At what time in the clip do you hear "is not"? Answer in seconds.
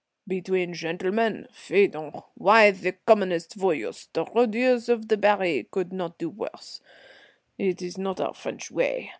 7.83-8.19